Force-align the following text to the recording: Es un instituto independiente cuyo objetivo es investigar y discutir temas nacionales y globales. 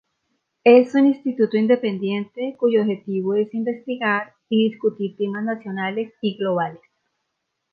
Es 0.63 0.95
un 0.95 1.05
instituto 1.05 1.57
independiente 1.57 2.55
cuyo 2.57 2.81
objetivo 2.81 3.35
es 3.35 3.53
investigar 3.53 4.33
y 4.49 4.71
discutir 4.71 5.15
temas 5.15 5.43
nacionales 5.43 6.11
y 6.23 6.37
globales. 6.39 6.81